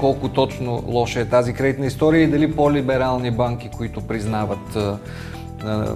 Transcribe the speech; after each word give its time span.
колко 0.00 0.28
точно 0.28 0.84
лоша 0.86 1.20
е 1.20 1.24
тази 1.24 1.52
кредитна 1.52 1.86
история 1.86 2.22
и 2.22 2.26
дали 2.26 2.56
по-либерални 2.56 3.30
банки, 3.30 3.70
които 3.76 4.00
признават 4.00 4.76
а, 4.76 4.98
а, 5.64 5.86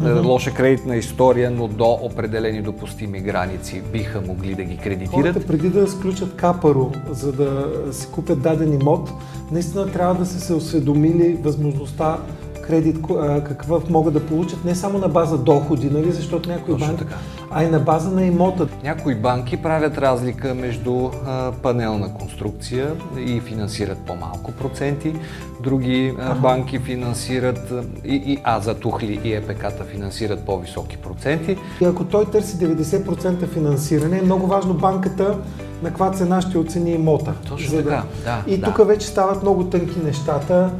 mm-hmm. 0.00 0.24
лоша 0.24 0.50
кредитна 0.50 0.96
история, 0.96 1.50
но 1.50 1.68
до 1.68 1.98
определени 2.02 2.62
допустими 2.62 3.20
граници 3.20 3.82
биха 3.92 4.20
могли 4.20 4.54
да 4.54 4.64
ги 4.64 4.76
кредитират. 4.76 5.34
Хората 5.34 5.46
преди 5.46 5.68
да 5.68 5.86
сключат 5.86 6.36
капаро, 6.36 6.92
за 7.10 7.32
да 7.32 7.66
си 7.92 8.08
купят 8.12 8.42
даден 8.42 8.72
имот, 8.72 9.10
наистина 9.52 9.92
трябва 9.92 10.14
да 10.14 10.26
са 10.26 10.40
се 10.40 10.54
осведомили 10.54 11.38
възможността 11.42 12.18
кредит, 12.66 12.98
какъв 13.44 13.90
могат 13.90 14.14
да 14.14 14.26
получат 14.26 14.64
не 14.64 14.74
само 14.74 14.98
на 14.98 15.08
база 15.08 15.38
доходи, 15.38 15.90
нали, 15.90 16.12
защото 16.12 16.48
някои 16.48 16.74
Точно 16.74 16.86
банки, 16.86 17.04
така. 17.04 17.16
а 17.50 17.64
и 17.64 17.68
на 17.68 17.80
база 17.80 18.10
на 18.10 18.24
имота. 18.24 18.68
Някои 18.82 19.14
банки 19.14 19.56
правят 19.56 19.98
разлика 19.98 20.54
между 20.54 21.10
а, 21.26 21.52
панелна 21.52 22.14
конструкция 22.14 22.92
и 23.18 23.40
финансират 23.40 23.98
по-малко 23.98 24.52
проценти, 24.52 25.14
други 25.62 26.14
а, 26.20 26.34
банки 26.34 26.78
финансират 26.78 27.72
и, 28.04 28.14
и 28.14 28.38
А 28.44 28.60
за 28.60 28.74
Тухли 28.74 29.20
и 29.24 29.34
ЕПК-та 29.34 29.84
финансират 29.84 30.40
по-високи 30.46 30.96
проценти. 30.96 31.56
И 31.80 31.84
ако 31.84 32.04
той 32.04 32.24
търси 32.24 32.56
90% 32.56 33.48
финансиране, 33.48 34.18
е 34.18 34.22
много 34.22 34.46
важно 34.46 34.74
банката 34.74 35.36
на 35.82 35.88
каква 35.88 36.10
цена 36.10 36.40
ще 36.40 36.58
оцени 36.58 36.90
имота. 36.90 37.34
Точно 37.48 37.70
за 37.70 37.76
така, 37.76 38.02
да. 38.24 38.42
И 38.46 38.58
да. 38.58 38.66
тук 38.66 38.86
вече 38.86 39.06
стават 39.06 39.42
много 39.42 39.64
тънки 39.64 39.98
нещата. 40.04 40.70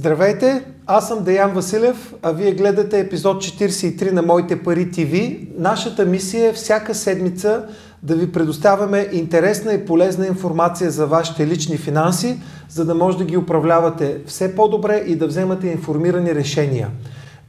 Здравейте, 0.00 0.64
аз 0.86 1.08
съм 1.08 1.24
Деян 1.24 1.52
Василев, 1.52 2.14
а 2.22 2.32
вие 2.32 2.52
гледате 2.52 3.00
епизод 3.00 3.44
43 3.44 4.12
на 4.12 4.22
Моите 4.22 4.62
пари 4.62 4.90
ТВ. 4.90 5.36
Нашата 5.58 6.04
мисия 6.04 6.48
е 6.48 6.52
всяка 6.52 6.94
седмица 6.94 7.64
да 8.02 8.14
ви 8.14 8.32
предоставяме 8.32 9.08
интересна 9.12 9.72
и 9.72 9.86
полезна 9.86 10.26
информация 10.26 10.90
за 10.90 11.06
вашите 11.06 11.46
лични 11.46 11.76
финанси, 11.76 12.40
за 12.68 12.84
да 12.84 12.94
може 12.94 13.18
да 13.18 13.24
ги 13.24 13.36
управлявате 13.36 14.18
все 14.26 14.54
по-добре 14.54 15.04
и 15.06 15.16
да 15.16 15.26
вземате 15.26 15.66
информирани 15.66 16.34
решения. 16.34 16.88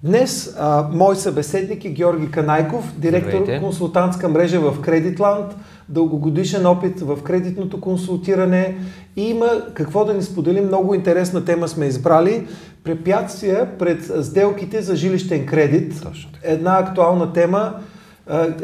Днес 0.04 0.56
а, 0.60 0.88
мой 0.94 1.16
събеседник 1.16 1.86
е 1.86 1.90
Георги 1.90 2.32
Канайков, 2.32 2.94
директор 2.98 3.30
Здравейте. 3.30 3.60
консултантска 3.60 4.30
мрежа 4.30 4.60
в 4.60 4.82
Кредитланд, 4.82 5.56
дългогодишен 5.92 6.66
опит 6.66 7.00
в 7.00 7.24
кредитното 7.24 7.82
консултиране 7.82 8.78
и 9.16 9.30
има 9.30 9.48
какво 9.74 10.06
да 10.06 10.14
ни 10.14 10.22
споделим. 10.22 10.66
Много 10.66 10.94
интересна 10.94 11.46
тема 11.46 11.68
сме 11.68 11.86
избрали. 11.86 12.48
Препятствия 12.84 13.78
пред 13.78 14.12
сделките 14.22 14.82
за 14.82 14.96
жилищен 14.96 15.46
кредит. 15.46 16.02
Една 16.44 16.78
актуална 16.80 17.34
тема 17.34 17.74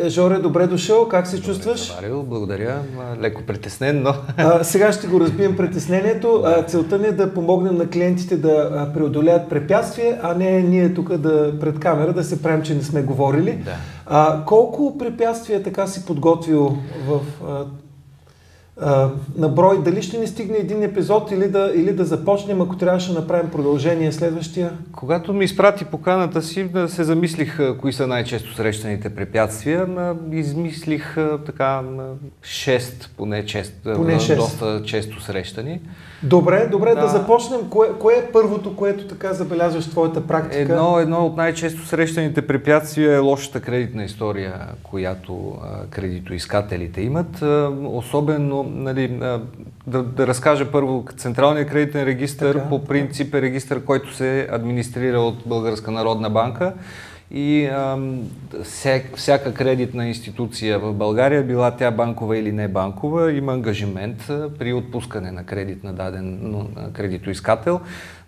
Жоре, 0.08 0.40
добре 0.40 0.68
дошъл. 0.68 1.08
Как 1.08 1.28
се 1.28 1.36
добре, 1.36 1.46
чувстваш? 1.46 1.88
Заварил, 1.88 2.24
благодаря. 2.24 2.80
Леко 3.22 3.42
притеснен, 3.48 4.02
но... 4.02 4.14
А, 4.38 4.64
сега 4.64 4.92
ще 4.92 5.08
го 5.08 5.20
разбием 5.20 5.58
притеснението. 5.58 6.42
А, 6.46 6.64
целта 6.64 6.98
ни 6.98 7.08
е 7.08 7.12
да 7.12 7.34
помогнем 7.34 7.76
на 7.76 7.90
клиентите 7.90 8.38
да 8.38 8.90
преодолеят 8.94 9.50
препятствия, 9.50 10.20
а 10.24 10.34
не 10.34 10.62
ние 10.62 10.94
тук 10.94 11.18
да 11.18 11.60
пред 11.60 11.80
камера 11.80 12.14
да 12.14 12.24
се 12.24 12.42
правим, 12.42 12.62
че 12.64 12.76
не 12.76 12.82
сме 12.82 13.02
говорили. 13.02 13.62
Да. 13.66 13.76
А, 14.06 14.46
колко 14.46 14.98
препятствия 14.98 15.64
така 15.64 15.88
си 15.88 16.06
подготвил 16.06 16.78
в 17.08 17.22
а, 18.82 19.10
на 19.38 19.50
брой. 19.50 19.84
Дали 19.84 20.02
ще 20.02 20.18
ни 20.18 20.28
стигне 20.28 20.58
един 20.58 20.84
епизод 20.84 21.32
или 21.32 21.48
да, 21.48 21.72
или 21.76 21.94
да 21.94 22.06
започнем, 22.06 22.62
ако 22.62 22.78
трябваше 22.78 23.14
да 23.14 23.20
направим 23.20 23.52
продължение 23.52 24.12
следващия? 24.12 24.72
Когато 24.92 25.34
ми 25.34 25.46
изпрати 25.46 25.86
поканата 25.86 26.42
си, 26.42 26.70
се 26.88 27.04
замислих 27.04 27.60
кои 27.82 27.94
са 27.94 28.08
най-често 28.08 28.54
срещаните 28.54 29.10
препятствия. 29.10 29.88
Измислих 30.32 31.16
така 31.46 31.82
6, 32.42 33.10
поне, 33.18 33.46
чест, 33.46 33.74
поне 33.96 34.16
6. 34.16 34.36
доста 34.36 34.84
често 34.86 35.22
срещани. 35.22 35.82
Добре, 36.24 36.68
добре, 36.72 36.96
да, 36.96 37.02
да 37.02 37.08
започнем. 37.08 37.60
Кое, 37.70 37.90
кое 38.00 38.14
е 38.14 38.32
първото, 38.32 38.76
което 38.76 39.08
така 39.08 39.34
забелязваш 39.34 39.86
в 39.86 39.90
твоята 39.90 40.28
практика? 40.28 40.62
Едно, 40.62 41.00
едно 41.00 41.26
от 41.26 41.38
най-често 41.38 41.86
срещаните 41.86 42.48
препятствия 42.48 43.16
е 43.16 43.20
лошата 43.20 43.62
кредитна 43.62 44.04
история, 44.04 44.56
която 44.84 45.58
кредитоискателите 45.90 47.02
имат. 47.02 47.44
Особено, 47.86 48.67
нали, 48.74 49.08
да, 49.88 50.04
да 50.04 50.28
разкажа 50.28 50.72
първо, 50.72 51.06
Централният 51.18 51.70
кредитен 51.70 52.04
регистр 52.04 52.54
така, 52.54 52.70
по 52.70 52.84
принцип 52.84 53.34
е 53.34 53.42
регистр, 53.42 53.76
който 53.86 54.14
се 54.14 54.48
администрира 54.52 55.20
от 55.20 55.36
Българска 55.46 55.92
народна 55.92 56.30
банка 56.30 56.74
и 57.32 57.66
а, 57.66 57.98
всяка 59.16 59.54
кредитна 59.54 60.08
институция 60.08 60.80
в 60.80 60.94
България, 60.94 61.44
била 61.44 61.72
тя 61.72 61.92
банкова 61.92 62.38
или 62.38 62.52
не 62.52 62.68
банкова, 62.68 63.34
има 63.34 63.54
ангажимент 63.54 64.18
при 64.60 64.74
отпускане 64.74 65.32
на 65.32 65.44
кредит 65.44 65.84
на 65.84 65.94
даден 65.94 66.56
кредитоискател 66.94 67.80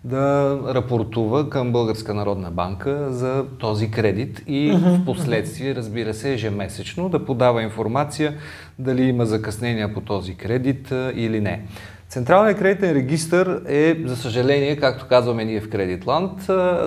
да 0.04 0.58
рапортува 0.74 1.50
към 1.50 1.72
Българска 1.72 2.14
народна 2.14 2.50
банка 2.50 3.12
за 3.12 3.46
този 3.58 3.90
кредит 3.90 4.42
и 4.46 4.72
в 4.72 5.04
последствие, 5.04 5.74
разбира 5.74 6.14
се, 6.14 6.32
ежемесечно 6.32 7.08
да 7.08 7.24
подава 7.24 7.62
информация 7.62 8.34
дали 8.78 9.02
има 9.02 9.26
закъснения 9.26 9.94
по 9.94 10.00
този 10.00 10.34
кредит 10.34 10.92
или 11.14 11.40
не. 11.40 11.66
Централният 12.10 12.58
кредитен 12.58 12.92
регистр 12.92 13.60
е, 13.68 13.96
за 14.06 14.16
съжаление, 14.16 14.76
както 14.76 15.06
казваме 15.08 15.44
ние 15.44 15.60
в 15.60 15.70
Кредитланд, 15.70 16.32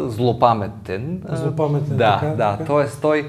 злопаметен. 0.07 1.21
Злопаметен, 1.31 1.97
да, 1.97 2.19
така, 2.19 2.35
да. 2.35 2.51
Така. 2.51 2.65
Тоест 2.65 3.01
той 3.01 3.25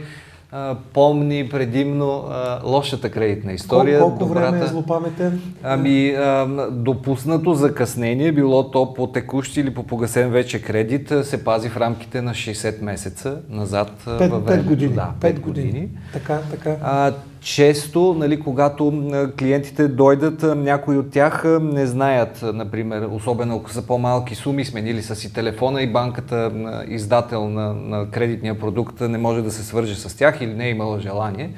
а, 0.53 0.77
помни 0.93 1.49
предимно 1.49 2.25
а, 2.31 2.61
лошата 2.65 3.11
кредитна 3.11 3.53
история. 3.53 4.01
Кол, 4.01 4.09
колко 4.09 4.25
добрата... 4.25 4.51
време 4.51 4.65
е 4.65 4.69
злопаметен? 4.69 5.43
Ами, 5.63 6.11
а, 6.11 6.47
допуснато 6.71 7.55
закъснение, 7.55 8.33
било 8.33 8.71
то 8.71 8.95
по 8.95 9.07
текущ 9.07 9.57
или 9.57 9.75
по 9.75 9.83
погасен 9.83 10.31
вече 10.31 10.63
кредит, 10.63 11.13
се 11.23 11.45
пази 11.45 11.69
в 11.69 11.77
рамките 11.77 12.23
на 12.23 12.31
60 12.31 12.83
месеца 12.83 13.39
назад 13.49 13.91
5, 14.07 14.29
във 14.31 14.45
времето. 14.45 14.65
5 14.65 14.69
години. 14.69 14.95
Да, 14.95 15.13
5, 15.21 15.35
5 15.35 15.41
години. 15.41 15.67
години. 15.67 15.89
Така, 16.13 16.39
така. 16.51 16.77
А, 16.83 17.13
често, 17.45 18.17
нали, 18.19 18.41
когато 18.41 18.93
клиентите 19.39 19.89
дойдат, 19.89 20.43
някои 20.43 20.99
от 20.99 21.11
тях 21.11 21.45
не 21.61 21.87
знаят, 21.87 22.45
например, 22.55 23.09
особено 23.11 23.57
ако 23.57 23.71
са 23.71 23.87
по-малки 23.87 24.35
суми, 24.35 24.65
сменили 24.65 25.03
са 25.03 25.17
си 25.17 25.33
телефона 25.33 25.83
и 25.83 25.93
банката, 25.93 26.53
издател 26.89 27.49
на, 27.49 27.75
на 27.75 28.11
кредитния 28.11 28.59
продукт, 28.59 29.01
не 29.01 29.19
може 29.19 29.43
да 29.43 29.51
се 29.51 29.63
свърже 29.63 29.95
с 29.95 30.17
тях 30.17 30.41
или 30.41 30.55
не 30.55 30.67
е 30.67 30.71
имала 30.71 31.01
желание. 31.01 31.51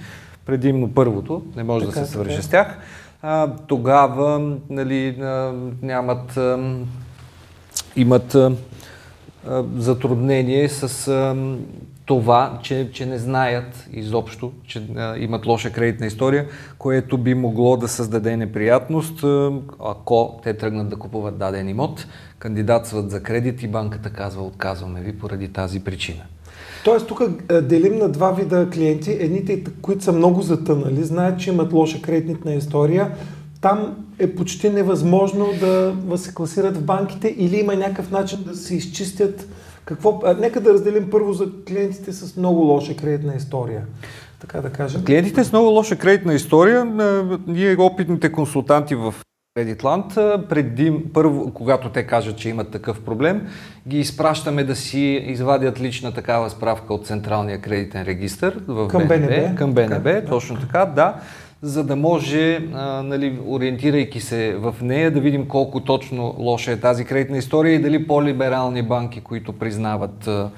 Предимно 0.46 0.94
първото, 0.94 1.42
не 1.56 1.62
може 1.62 1.86
така, 1.86 2.00
да 2.00 2.06
се 2.06 2.12
свърже 2.12 2.30
така. 2.30 2.42
с 2.42 2.48
тях. 2.48 2.78
А, 3.22 3.50
тогава 3.66 4.56
нали, 4.70 5.16
нямат, 5.82 6.38
имат 7.96 8.36
затруднение 9.76 10.68
с 10.68 11.08
това, 12.06 12.58
че, 12.62 12.90
че 12.92 13.06
не 13.06 13.18
знаят 13.18 13.88
изобщо, 13.92 14.52
че 14.66 14.82
а, 14.96 15.16
имат 15.18 15.46
лоша 15.46 15.72
кредитна 15.72 16.06
история, 16.06 16.46
което 16.78 17.18
би 17.18 17.34
могло 17.34 17.76
да 17.76 17.88
създаде 17.88 18.36
неприятност, 18.36 19.24
ако 19.80 20.40
те 20.42 20.54
тръгнат 20.54 20.88
да 20.88 20.96
купуват 20.96 21.38
даден 21.38 21.68
имот, 21.68 22.06
кандидатстват 22.38 23.10
за 23.10 23.22
кредит 23.22 23.62
и 23.62 23.68
банката 23.68 24.10
казва 24.10 24.42
отказваме 24.42 25.00
ви 25.00 25.18
поради 25.18 25.48
тази 25.48 25.80
причина. 25.80 26.22
Тоест 26.84 27.06
тук 27.06 27.22
делим 27.62 27.98
на 27.98 28.08
два 28.08 28.30
вида 28.30 28.68
клиенти. 28.70 29.16
Едните, 29.20 29.64
които 29.82 30.04
са 30.04 30.12
много 30.12 30.42
затънали, 30.42 31.04
знаят, 31.04 31.40
че 31.40 31.50
имат 31.50 31.72
лоша 31.72 32.02
кредитна 32.02 32.54
история, 32.54 33.14
там 33.60 33.96
е 34.18 34.34
почти 34.34 34.70
невъзможно 34.70 35.48
да 35.60 35.94
се 36.16 36.34
класират 36.34 36.76
в 36.76 36.82
банките 36.82 37.34
или 37.38 37.56
има 37.56 37.74
някакъв 37.74 38.10
начин 38.10 38.38
да 38.46 38.54
се 38.54 38.76
изчистят 38.76 39.48
какво, 39.86 40.20
а, 40.24 40.34
нека 40.34 40.60
да 40.60 40.72
разделим 40.72 41.10
първо 41.10 41.32
за 41.32 41.48
клиентите 41.68 42.12
с 42.12 42.36
много 42.36 42.60
лоша 42.60 42.96
кредитна 42.96 43.34
история. 43.34 43.82
Така 44.40 44.60
да 44.60 44.70
кажем. 44.70 45.04
Клиентите 45.04 45.44
с 45.44 45.52
много 45.52 45.68
лоша 45.68 45.96
кредитна 45.96 46.34
история, 46.34 46.84
ние 47.46 47.76
опитните 47.76 48.32
консултанти 48.32 48.94
в 48.94 49.14
Кредитланд, 49.56 50.14
преди, 50.48 51.04
първо, 51.14 51.54
когато 51.54 51.88
те 51.88 52.06
кажат, 52.06 52.36
че 52.36 52.48
имат 52.48 52.70
такъв 52.70 53.00
проблем, 53.00 53.46
ги 53.88 53.98
изпращаме 53.98 54.64
да 54.64 54.76
си 54.76 55.24
извадят 55.26 55.80
лична 55.80 56.14
такава 56.14 56.50
справка 56.50 56.94
от 56.94 57.06
Централния 57.06 57.60
кредитен 57.60 58.02
регистр 58.02 58.52
в 58.68 58.88
към 58.88 59.08
БНБ. 59.08 59.26
БНБ 59.26 59.54
към 59.54 59.72
БНБ, 59.72 60.02
така, 60.04 60.26
точно 60.26 60.60
така, 60.60 60.84
да 60.84 61.14
за 61.66 61.84
да 61.84 61.96
може, 61.96 62.60
а, 62.72 63.02
нали, 63.02 63.38
ориентирайки 63.46 64.20
се 64.20 64.54
в 64.54 64.74
нея, 64.82 65.10
да 65.10 65.20
видим 65.20 65.48
колко 65.48 65.80
точно 65.80 66.34
лоша 66.38 66.72
е 66.72 66.80
тази 66.80 67.04
кредитна 67.04 67.36
история 67.36 67.74
и 67.74 67.82
дали 67.82 68.06
по-либерални 68.06 68.82
банки, 68.82 69.20
които 69.20 69.52
признават 69.52 70.26
а, 70.26 70.50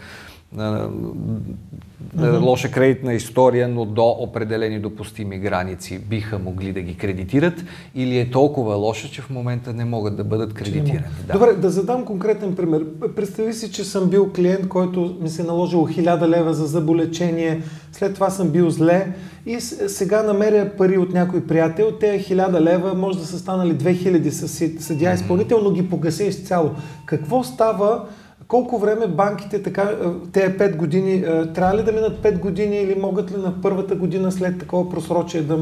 mm-hmm. 2.19 2.45
лоша 2.45 2.71
кредитна 2.71 3.15
история, 3.15 3.69
но 3.69 3.85
до 3.85 4.09
определени 4.09 4.81
допустими 4.81 5.39
граници 5.39 5.99
биха 5.99 6.39
могли 6.39 6.73
да 6.73 6.81
ги 6.81 6.97
кредитират 6.97 7.65
или 7.95 8.19
е 8.19 8.31
толкова 8.31 8.75
лоша, 8.75 9.09
че 9.09 9.23
в 9.23 9.31
момента 9.31 9.73
не 9.73 9.85
могат 9.85 10.17
да 10.17 10.25
бъдат 10.25 10.55
кредитирани. 10.55 11.05
Да. 11.27 11.33
Добре, 11.33 11.53
да 11.53 11.71
задам 11.71 12.05
конкретен 12.05 12.57
пример. 12.57 12.85
Представи 13.17 13.53
си, 13.53 13.73
че 13.73 13.85
съм 13.85 14.11
бил 14.11 14.33
клиент, 14.33 14.69
който 14.69 15.17
ми 15.21 15.29
се 15.29 15.43
е 15.43 15.45
наложил 15.45 15.79
1000 15.79 16.29
лева 16.29 16.55
за 16.55 16.67
заболечение, 16.67 17.63
след 17.93 18.15
това 18.15 18.31
съм 18.31 18.49
бил 18.49 18.71
зле 18.71 19.07
и 19.47 19.61
сега 19.61 20.23
намеря 20.23 20.71
пари 20.79 20.99
от 20.99 21.13
някой 21.13 21.41
приятел, 21.47 21.93
те 22.01 22.25
1000 22.25 22.61
лева, 22.61 22.95
може 22.95 23.19
да 23.19 23.25
са 23.25 23.39
станали 23.39 23.73
2000 23.73 24.29
с 24.29 24.49
съдия 24.85 25.15
изпълнител, 25.15 25.61
но 25.63 25.71
ги 25.71 25.89
погаси 25.89 26.25
изцяло. 26.25 26.71
Какво 27.07 27.45
става 27.45 28.05
колко 28.49 28.79
време 28.79 29.07
банките 29.07 29.63
така, 29.63 29.91
те 30.33 30.59
5 30.59 30.77
години, 30.77 31.23
трябва 31.55 31.77
ли 31.77 31.83
да 31.83 31.93
минат 31.93 32.23
5 32.23 32.39
години 32.39 32.77
или 32.77 32.95
могат 33.01 33.33
ли 33.33 33.37
на 33.37 33.63
първата 33.63 33.95
година 33.95 34.33
след 34.33 34.59
такова 34.59 34.91
просрочие 34.91 35.43
да 35.43 35.59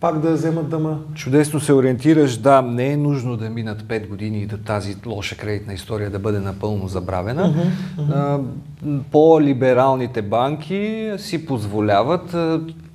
пак 0.00 0.18
да 0.18 0.32
вземат 0.32 0.68
дъма? 0.68 0.98
Чудесно 1.14 1.60
се 1.60 1.72
ориентираш, 1.72 2.36
да, 2.36 2.62
не 2.62 2.92
е 2.92 2.96
нужно 2.96 3.36
да 3.36 3.50
минат 3.50 3.82
5 3.82 4.08
години 4.08 4.42
и 4.42 4.46
да 4.46 4.58
тази 4.58 4.96
лоша 5.06 5.36
кредитна 5.36 5.74
история 5.74 6.10
да 6.10 6.18
бъде 6.18 6.40
напълно 6.40 6.88
забравена. 6.88 7.54
Uh-huh, 7.54 8.44
uh-huh. 8.84 9.00
По-либералните 9.10 10.22
банки 10.22 11.12
си 11.16 11.46
позволяват 11.46 12.36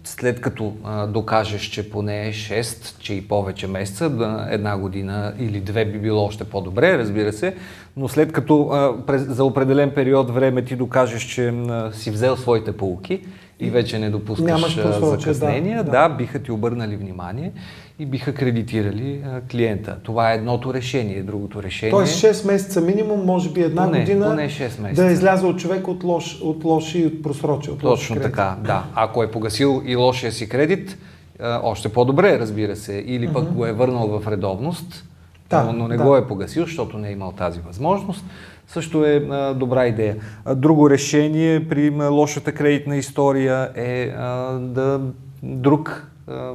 след 0.07 0.41
като 0.41 0.73
а, 0.83 1.07
докажеш, 1.07 1.61
че 1.61 1.89
поне 1.89 2.31
6, 2.33 2.99
че 2.99 3.13
и 3.13 3.27
повече 3.27 3.67
месеца, 3.67 4.11
една 4.49 4.77
година 4.77 5.33
или 5.39 5.59
две 5.59 5.85
би 5.85 5.99
било 5.99 6.25
още 6.25 6.43
по-добре, 6.43 6.97
разбира 6.97 7.33
се, 7.33 7.55
но 7.97 8.07
след 8.07 8.31
като 8.31 8.69
а, 8.71 9.05
през, 9.05 9.21
за 9.21 9.43
определен 9.43 9.91
период 9.91 10.31
време 10.31 10.65
ти 10.65 10.75
докажеш, 10.75 11.23
че 11.23 11.47
а, 11.47 11.91
си 11.93 12.11
взел 12.11 12.37
своите 12.37 12.77
полуки 12.77 13.21
и 13.59 13.69
вече 13.69 13.99
не 13.99 14.09
допускаш 14.09 14.79
закъснения, 15.01 15.83
да, 15.83 15.91
да. 15.91 16.09
да, 16.09 16.15
биха 16.15 16.39
ти 16.39 16.51
обърнали 16.51 16.95
внимание 16.95 17.51
и 17.99 18.05
биха 18.05 18.33
кредитирали 18.33 19.21
а, 19.25 19.41
клиента. 19.41 19.97
Това 20.03 20.31
е 20.31 20.35
едното 20.35 20.73
решение. 20.73 21.23
Другото 21.23 21.63
решение... 21.63 21.91
Тоест 21.91 22.23
6 22.23 22.47
месеца 22.47 22.81
минимум, 22.81 23.25
може 23.25 23.49
би 23.49 23.61
една 23.61 23.83
поне, 23.83 23.99
година 23.99 24.25
поне 24.25 24.49
6 24.49 24.81
месеца. 24.81 25.03
да 25.03 25.09
е 25.09 25.13
излязъл 25.13 25.55
човек 25.55 25.87
от 25.87 26.03
лош, 26.03 26.41
от 26.41 26.63
лош 26.63 26.95
и 26.95 27.05
от 27.05 27.23
просрочие. 27.23 27.73
От 27.73 27.79
Точно 27.79 28.15
кредит. 28.15 28.31
така, 28.31 28.55
да. 28.63 28.83
Ако 28.95 29.23
е 29.23 29.31
погасил 29.31 29.81
и 29.85 29.95
лошия 29.95 30.31
си 30.31 30.49
кредит, 30.49 30.97
а, 31.39 31.61
още 31.63 31.89
по-добре, 31.89 32.39
разбира 32.39 32.75
се. 32.75 33.03
Или 33.07 33.33
пък 33.33 33.43
uh-huh. 33.43 33.53
го 33.53 33.65
е 33.65 33.71
върнал 33.71 34.19
в 34.19 34.27
редовност, 34.27 35.05
да, 35.49 35.63
но, 35.63 35.73
но 35.73 35.87
не 35.87 35.97
да. 35.97 36.03
го 36.03 36.17
е 36.17 36.27
погасил, 36.27 36.63
защото 36.63 36.97
не 36.97 37.09
е 37.09 37.11
имал 37.11 37.31
тази 37.31 37.59
възможност. 37.59 38.25
Също 38.67 39.05
е 39.05 39.27
а, 39.29 39.53
добра 39.53 39.87
идея. 39.87 40.15
Друго 40.55 40.89
решение 40.89 41.69
при 41.69 41.89
лошата 42.09 42.51
кредитна 42.51 42.97
история 42.97 43.71
е 43.75 44.13
а, 44.17 44.59
да 44.59 45.01
друг 45.43 46.07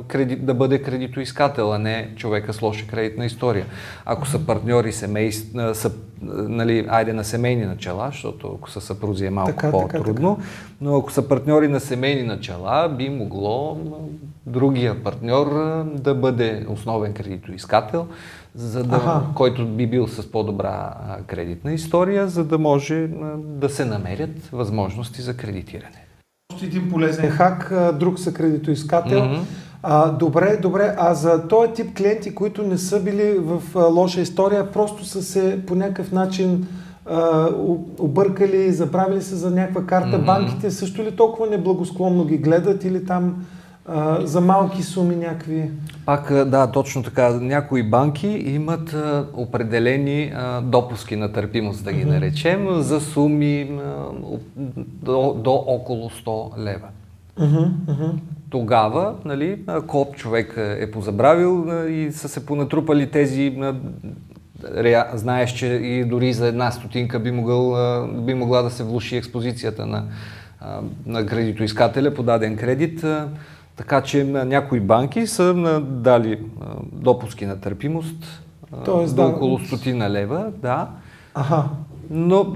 кредит, 0.08 0.46
да 0.46 0.54
бъде 0.54 0.82
кредитоискател, 0.82 1.72
а 1.72 1.78
не 1.78 2.14
човека 2.16 2.52
с 2.52 2.62
лоша 2.62 2.86
кредитна 2.86 3.26
история. 3.26 3.66
Ако 4.04 4.26
са 4.26 4.46
партньори, 4.46 4.92
семейства, 4.92 5.74
са, 5.74 5.92
нали, 6.22 6.86
айде 6.88 7.12
на 7.12 7.24
семейни 7.24 7.64
начала, 7.64 8.06
защото 8.06 8.56
ако 8.58 8.70
са 8.70 8.80
съпрузи 8.80 9.26
е 9.26 9.30
малко 9.30 9.50
така, 9.50 9.70
по-трудно, 9.70 10.36
така, 10.36 10.46
така. 10.46 10.74
но 10.80 10.96
ако 10.96 11.12
са 11.12 11.28
партньори 11.28 11.68
на 11.68 11.80
семейни 11.80 12.22
начала, 12.22 12.88
би 12.88 13.08
могло 13.08 13.78
другия 14.46 15.04
партньор 15.04 15.46
да 15.84 16.14
бъде 16.14 16.66
основен 16.68 17.12
кредитоискател, 17.12 18.06
за 18.54 18.84
да, 18.84 18.96
ага. 18.96 19.20
който 19.34 19.66
би 19.66 19.86
бил 19.86 20.08
с 20.08 20.30
по-добра 20.30 20.94
кредитна 21.26 21.72
история, 21.72 22.28
за 22.28 22.44
да 22.44 22.58
може 22.58 23.08
да 23.36 23.68
се 23.68 23.84
намерят 23.84 24.46
възможности 24.52 25.22
за 25.22 25.36
кредитиране. 25.36 26.06
Още 26.54 26.66
един 26.66 26.90
полезен 26.90 27.30
хак, 27.30 27.72
друг 27.98 28.18
са 28.18 28.34
кредитоискател. 28.34 29.18
Mm-hmm. 29.18 29.40
А, 29.82 30.10
добре, 30.10 30.56
добре. 30.56 30.94
А 30.98 31.14
за 31.14 31.48
този 31.48 31.72
тип 31.72 31.96
клиенти, 31.96 32.34
които 32.34 32.62
не 32.62 32.78
са 32.78 33.02
били 33.02 33.38
в 33.38 33.62
а, 33.74 33.84
лоша 33.84 34.20
история, 34.20 34.72
просто 34.72 35.04
са 35.04 35.22
се 35.22 35.66
по 35.66 35.74
някакъв 35.74 36.12
начин 36.12 36.66
а, 37.06 37.48
объркали, 37.98 38.72
забравили 38.72 39.22
се 39.22 39.34
за 39.34 39.50
някаква 39.50 39.86
карта, 39.86 40.08
mm-hmm. 40.08 40.24
банките 40.24 40.70
също 40.70 41.02
ли 41.02 41.16
толкова 41.16 41.46
неблагосклонно 41.46 42.24
ги 42.24 42.38
гледат 42.38 42.84
или 42.84 43.04
там 43.04 43.44
а, 43.86 44.26
за 44.26 44.40
малки 44.40 44.82
суми 44.82 45.16
някакви? 45.16 45.70
Пак 46.06 46.32
да, 46.32 46.70
точно 46.70 47.02
така. 47.02 47.30
Някои 47.30 47.82
банки 47.82 48.28
имат 48.28 48.92
а, 48.92 49.26
определени 49.34 50.32
а, 50.34 50.60
допуски 50.60 51.16
на 51.16 51.32
търпимост, 51.32 51.84
да 51.84 51.92
ги 51.92 52.04
mm-hmm. 52.04 52.08
наречем, 52.08 52.82
за 52.82 53.00
суми 53.00 53.80
до, 54.76 55.34
до 55.44 55.64
около 55.66 56.10
100 56.10 56.58
лева. 56.58 56.88
Mm-hmm. 57.38 57.70
Mm-hmm. 57.70 58.12
Тогава, 58.50 59.14
нали, 59.24 59.62
ако 59.66 60.08
човек 60.16 60.54
е 60.56 60.90
позабравил 60.90 61.66
и 61.88 62.12
са 62.12 62.28
се 62.28 62.46
понатрупали 62.46 63.10
тези 63.10 63.56
знаеш, 65.14 65.52
че 65.52 65.66
и 65.66 66.04
дори 66.04 66.32
за 66.32 66.46
една 66.46 66.70
стотинка 66.70 67.20
би, 67.20 67.30
могъл, 67.30 67.76
би 68.06 68.34
могла 68.34 68.62
да 68.62 68.70
се 68.70 68.84
влуши 68.84 69.16
експозицията 69.16 69.86
на, 69.86 70.04
на 71.06 71.26
кредитоискателя 71.26 72.14
по 72.14 72.22
даден 72.22 72.56
кредит. 72.56 73.04
Така 73.82 74.02
че 74.02 74.24
някои 74.24 74.80
банки 74.80 75.26
са 75.26 75.80
дали 75.80 76.38
допуски 76.92 77.46
на 77.46 77.60
търпимост 77.60 78.42
Тоест, 78.84 79.16
до 79.16 79.22
да. 79.22 79.28
около 79.28 79.58
стотина 79.58 80.10
лева, 80.10 80.52
да. 80.62 80.88
Ага. 81.34 81.64
Но, 82.10 82.54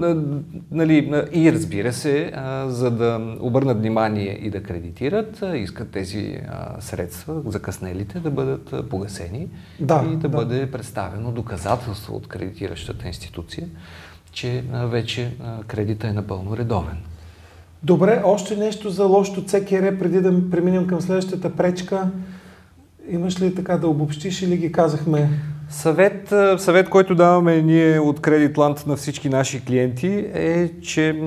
нали, 0.71 1.25
и 1.33 1.53
разбира 1.53 1.93
се, 1.93 2.33
за 2.67 2.91
да 2.91 3.35
обърнат 3.39 3.79
внимание 3.79 4.39
и 4.41 4.49
да 4.49 4.63
кредитират, 4.63 5.43
искат 5.55 5.91
тези 5.91 6.39
средства, 6.79 7.41
закъснелите, 7.45 8.19
да 8.19 8.31
бъдат 8.31 8.89
погасени 8.89 9.47
да, 9.79 10.03
и 10.07 10.09
да, 10.09 10.17
да 10.17 10.29
бъде 10.29 10.71
представено 10.71 11.31
доказателство 11.31 12.15
от 12.15 12.27
кредитиращата 12.27 13.07
институция, 13.07 13.67
че 14.31 14.63
вече 14.71 15.33
кредита 15.67 16.07
е 16.07 16.13
напълно 16.13 16.57
редовен. 16.57 16.97
Добре, 17.83 18.21
още 18.25 18.55
нещо 18.55 18.89
за 18.89 19.05
лошото 19.05 19.43
ЦКР, 19.43 19.99
преди 19.99 20.21
да 20.21 20.49
преминем 20.49 20.87
към 20.87 21.01
следващата 21.01 21.55
пречка. 21.55 22.09
Имаш 23.09 23.41
ли 23.41 23.55
така 23.55 23.77
да 23.77 23.87
обобщиш 23.87 24.41
или 24.41 24.57
ги 24.57 24.71
казахме? 24.71 25.29
Съвет, 25.69 26.33
съвет, 26.57 26.89
който 26.89 27.15
даваме 27.15 27.61
ние 27.61 27.99
от 27.99 28.21
Кредитланд 28.21 28.87
на 28.87 28.95
всички 28.95 29.29
наши 29.29 29.65
клиенти 29.65 30.25
е, 30.33 30.69
че 30.81 31.21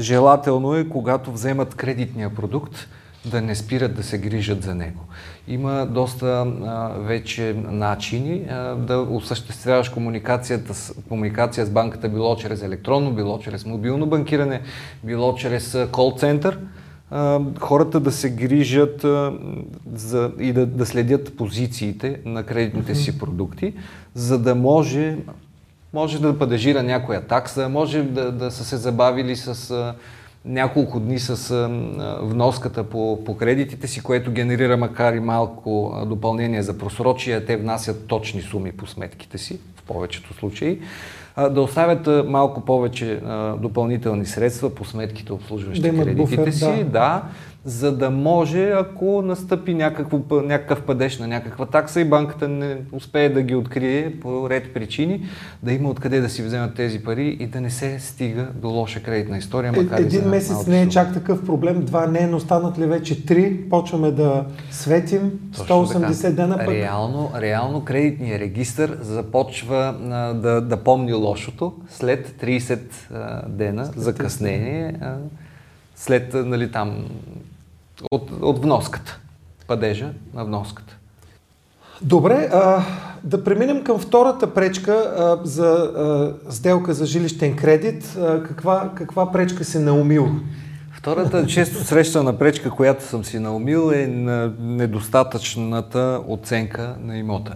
желателно 0.00 0.74
е, 0.74 0.88
когато 0.88 1.32
вземат 1.32 1.74
кредитния 1.74 2.34
продукт, 2.34 2.88
да 3.26 3.42
не 3.42 3.54
спират 3.54 3.96
да 3.96 4.02
се 4.02 4.18
грижат 4.18 4.62
за 4.62 4.74
него. 4.74 5.00
Има 5.48 5.86
доста 5.86 6.26
а, 6.26 6.88
вече 6.98 7.56
начини 7.68 8.46
а, 8.50 8.74
да 8.74 8.98
осъществяваш 8.98 9.88
комуникацията 9.88 10.74
с, 10.74 10.94
комуникация 11.08 11.66
с 11.66 11.70
банката, 11.70 12.08
било 12.08 12.36
чрез 12.36 12.62
електронно, 12.62 13.12
било 13.12 13.38
чрез 13.38 13.66
мобилно 13.66 14.06
банкиране, 14.06 14.60
било 15.04 15.34
чрез 15.34 15.78
кол-център. 15.92 16.58
хората 17.60 18.00
да 18.00 18.12
се 18.12 18.30
грижат 18.30 19.04
а, 19.04 19.32
за, 19.94 20.30
и 20.40 20.52
да, 20.52 20.66
да 20.66 20.86
следят 20.86 21.36
позициите 21.36 22.20
на 22.24 22.42
кредитните 22.42 22.94
си 22.94 23.18
продукти, 23.18 23.74
за 24.14 24.38
да 24.38 24.54
може 24.54 25.16
може 25.92 26.20
да 26.20 26.38
падежира 26.38 26.82
някоя 26.82 27.20
такса, 27.26 27.68
може 27.68 28.02
да, 28.02 28.32
да 28.32 28.50
са 28.50 28.64
се 28.64 28.76
забавили 28.76 29.36
с 29.36 29.94
няколко 30.46 31.00
дни 31.00 31.18
с 31.18 31.68
вноската 32.22 32.84
по, 32.84 33.24
по 33.24 33.36
кредитите 33.36 33.86
си, 33.86 34.02
което 34.02 34.30
генерира 34.30 34.76
макар 34.76 35.14
и 35.14 35.20
малко 35.20 35.94
допълнение 36.06 36.62
за 36.62 36.78
просрочие. 36.78 37.44
Те 37.44 37.56
внасят 37.56 38.06
точни 38.06 38.42
суми 38.42 38.72
по 38.72 38.86
сметките 38.86 39.38
си, 39.38 39.58
в 39.76 39.82
повечето 39.82 40.34
случаи. 40.34 40.80
Да 41.50 41.60
оставят 41.60 42.28
малко 42.28 42.60
повече 42.60 43.20
допълнителни 43.58 44.26
средства 44.26 44.74
по 44.74 44.84
сметките, 44.84 45.32
обслужващи 45.32 45.82
да 45.82 46.04
кредитите 46.04 46.36
буфер, 46.36 46.50
си. 46.50 46.84
Да. 46.84 46.84
да 46.84 47.22
за 47.66 47.96
да 47.96 48.10
може, 48.10 48.70
ако 48.70 49.22
настъпи 49.22 49.74
някакво, 49.74 50.20
някакъв 50.30 50.82
падеж 50.82 51.18
на 51.18 51.26
някаква 51.26 51.66
такса 51.66 52.00
и 52.00 52.04
банката 52.04 52.48
не 52.48 52.76
успее 52.92 53.28
да 53.28 53.42
ги 53.42 53.54
открие 53.54 54.12
по 54.20 54.50
ред 54.50 54.74
причини, 54.74 55.22
да 55.62 55.72
има 55.72 55.88
откъде 55.88 56.20
да 56.20 56.28
си 56.28 56.42
вземат 56.42 56.74
тези 56.74 57.02
пари 57.02 57.36
и 57.40 57.46
да 57.46 57.60
не 57.60 57.70
се 57.70 57.98
стига 58.00 58.48
до 58.54 58.68
лоша 58.68 59.02
кредитна 59.02 59.38
история. 59.38 59.72
Е, 59.76 59.82
макар 59.82 59.98
Един 59.98 60.28
месец 60.28 60.66
не 60.66 60.82
е 60.82 60.88
чак 60.88 61.14
такъв 61.14 61.46
проблем, 61.46 61.84
два 61.84 62.06
не, 62.06 62.26
но 62.26 62.40
станат 62.40 62.78
ли 62.78 62.86
вече 62.86 63.26
три, 63.26 63.68
почваме 63.70 64.10
да 64.10 64.44
светим, 64.70 65.32
180 65.52 66.22
така. 66.22 66.34
дена 66.34 66.58
пък. 66.58 66.68
Реално, 66.68 67.30
реално 67.40 67.84
кредитният 67.84 68.40
регистр 68.40 68.96
започва 69.00 69.94
а, 70.10 70.34
да, 70.34 70.60
да 70.60 70.76
помни 70.76 71.12
лошото 71.12 71.72
след 71.90 72.28
30 72.42 72.78
а, 73.14 73.48
дена 73.48 73.84
закъснение. 73.96 74.94
А, 75.00 75.14
след 75.96 76.34
нали, 76.34 76.70
там 76.70 77.04
от, 78.10 78.30
от 78.42 78.62
вноската. 78.62 79.20
Падежа 79.66 80.10
на 80.34 80.44
вноската. 80.44 80.96
Добре, 82.02 82.48
а, 82.52 82.84
да 83.24 83.44
преминем 83.44 83.84
към 83.84 83.98
втората 83.98 84.54
пречка 84.54 84.92
а, 84.92 85.46
за 85.46 85.66
а, 85.66 86.52
сделка 86.52 86.94
за 86.94 87.06
жилищен 87.06 87.56
кредит. 87.56 88.16
А, 88.18 88.42
каква, 88.42 88.90
каква 88.94 89.32
пречка 89.32 89.64
се 89.64 89.78
наумил? 89.78 90.28
Втората 90.92 91.46
често 91.46 91.84
срещана 91.84 92.38
пречка, 92.38 92.70
която 92.70 93.04
съм 93.04 93.24
си 93.24 93.38
наумил 93.38 93.90
е 93.94 94.06
на 94.06 94.52
недостатъчната 94.60 96.20
оценка 96.28 96.96
на 97.00 97.18
имота. 97.18 97.54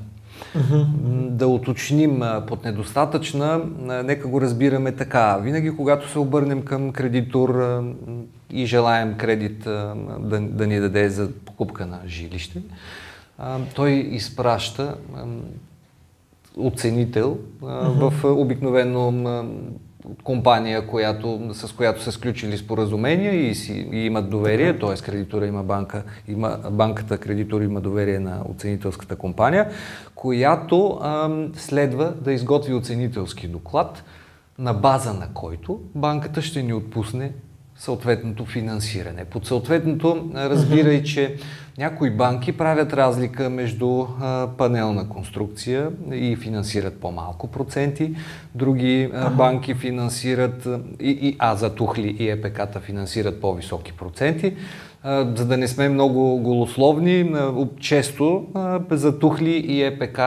Uh-huh. 0.57 0.87
Да 1.29 1.47
уточним 1.47 2.23
под 2.47 2.65
недостатъчна, 2.65 3.61
нека 4.05 4.29
го 4.29 4.41
разбираме 4.41 4.93
така. 4.93 5.37
Винаги, 5.37 5.77
когато 5.77 6.09
се 6.09 6.19
обърнем 6.19 6.63
към 6.63 6.93
кредитор 6.93 7.81
и 8.51 8.67
желаем 8.67 9.15
кредит 9.15 9.65
да, 10.19 10.41
да 10.41 10.67
ни 10.67 10.81
даде 10.81 11.09
за 11.09 11.31
покупка 11.33 11.87
на 11.87 12.01
жилище, 12.07 12.63
той 13.75 13.91
изпраща 13.91 14.95
оценител 16.57 17.39
uh-huh. 17.63 18.11
в 18.11 18.25
обикновено 18.25 19.13
компания, 20.25 20.87
която, 20.87 21.41
с 21.53 21.73
която 21.73 22.03
са 22.03 22.13
сключили 22.13 22.59
споразумения 22.59 23.51
и, 23.51 23.55
си, 23.55 23.89
и 23.93 24.07
имат 24.07 24.31
доверие, 24.31 24.79
т.е. 24.79 25.03
кредитора 25.03 25.47
има 25.47 25.63
банка, 25.63 26.03
има, 26.29 26.59
банката 26.71 27.19
кредитор 27.19 27.61
има 27.61 27.81
доверие 27.81 28.19
на 28.19 28.43
оценителската 28.51 29.17
компания, 29.17 29.71
която 30.15 30.99
ам, 31.03 31.53
следва 31.55 32.15
да 32.21 32.33
изготви 32.33 32.75
оценителски 32.75 33.49
доклад, 33.49 34.05
на 34.59 34.75
база 34.75 35.13
на 35.13 35.29
който 35.35 35.81
банката 35.95 36.43
ще 36.43 36.63
ни 36.63 36.73
отпусне 36.73 37.33
съответното 37.81 38.45
финансиране. 38.45 39.25
Под 39.25 39.47
съответното 39.47 40.31
разбирай, 40.35 41.03
че 41.03 41.37
някои 41.79 42.11
банки 42.11 42.53
правят 42.53 42.93
разлика 42.93 43.51
между 43.51 44.07
панелна 44.59 45.09
конструкция 45.09 45.91
и 46.13 46.37
финансират 46.37 47.01
по-малко 47.01 47.47
проценти, 47.47 48.15
други 48.55 49.11
а, 49.15 49.31
банки 49.31 49.75
финансират, 49.75 50.69
и, 51.01 51.11
и, 51.11 51.37
а 51.39 51.57
за 51.57 51.75
Тухли 51.75 52.17
и 52.19 52.31
ЕПК-та 52.31 52.81
финансират 52.81 53.41
по-високи 53.41 53.93
проценти. 53.93 54.57
За 55.05 55.47
да 55.47 55.57
не 55.57 55.69
сме 55.69 55.89
много 55.89 56.39
голословни, 56.39 57.35
често 57.79 58.47
за 58.91 59.19
Тухли 59.19 59.57
и 59.57 59.83
ЕПК 59.83 60.21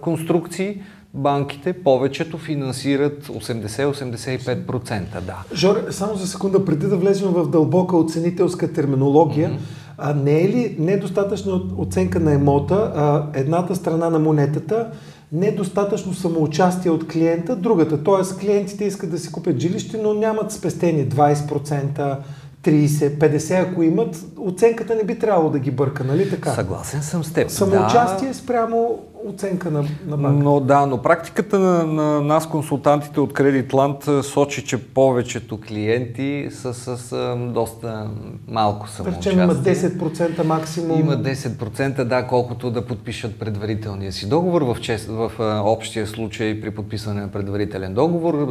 конструкции 0.00 0.82
банките 1.14 1.72
повечето 1.72 2.38
финансират 2.38 3.26
80-85%. 3.26 5.20
Да. 5.20 5.44
Жоре, 5.54 5.80
само 5.90 6.14
за 6.14 6.26
секунда, 6.26 6.64
преди 6.64 6.86
да 6.86 6.96
влезем 6.96 7.28
в 7.28 7.50
дълбока 7.50 7.96
оценителска 7.96 8.72
терминология, 8.72 9.50
mm-hmm. 9.50 9.58
а 9.98 10.14
не 10.14 10.40
е 10.40 10.48
ли 10.48 10.76
недостатъчна 10.78 11.60
оценка 11.76 12.20
на 12.20 12.32
емота, 12.32 12.92
а 12.96 13.26
едната 13.34 13.74
страна 13.74 14.10
на 14.10 14.18
монетата, 14.18 14.90
недостатъчно 15.32 16.14
самоучастие 16.14 16.90
от 16.90 17.08
клиента, 17.08 17.56
другата. 17.56 18.04
Т.е. 18.04 18.38
клиентите 18.40 18.84
искат 18.84 19.10
да 19.10 19.18
си 19.18 19.32
купят 19.32 19.58
жилище, 19.58 20.00
но 20.02 20.14
нямат 20.14 20.52
спестени 20.52 21.08
20%, 21.08 22.16
30, 22.62 23.18
50, 23.18 23.70
ако 23.70 23.82
имат, 23.82 24.24
оценката 24.38 24.94
не 24.94 25.04
би 25.04 25.18
трябвало 25.18 25.50
да 25.50 25.58
ги 25.58 25.70
бърка, 25.70 26.04
нали 26.04 26.30
така? 26.30 26.50
Съгласен 26.50 27.02
съм 27.02 27.24
с 27.24 27.32
теб. 27.32 27.50
Самоучастие 27.50 28.28
да. 28.28 28.34
спрямо 28.34 28.98
оценка 29.28 29.70
на, 29.70 29.84
на 30.06 30.16
банка. 30.16 30.44
Но 30.44 30.60
да, 30.60 30.86
но 30.86 31.02
практиката 31.02 31.58
на, 31.58 31.86
на 31.86 32.20
нас, 32.20 32.48
консултантите 32.48 33.20
от 33.20 33.32
Creditland, 33.32 34.20
сочи, 34.20 34.64
че 34.64 34.86
повечето 34.86 35.60
клиенти 35.60 36.48
са 36.50 36.74
с, 36.74 36.96
с 36.96 37.36
доста 37.36 38.10
малко 38.48 38.88
самоучастие. 38.88 39.34
Да 39.34 39.42
има 39.42 39.54
10% 39.54 40.44
максимум. 40.44 41.00
Има 41.00 41.12
10%, 41.12 42.04
да, 42.04 42.26
колкото 42.26 42.70
да 42.70 42.86
подпишат 42.86 43.38
предварителния 43.38 44.12
си 44.12 44.28
договор. 44.28 44.62
В, 44.62 44.76
чест, 44.80 45.06
в, 45.08 45.32
в 45.38 45.62
общия 45.64 46.06
случай 46.06 46.60
при 46.60 46.70
подписване 46.70 47.20
на 47.20 47.28
предварителен 47.28 47.94
договор 47.94 48.48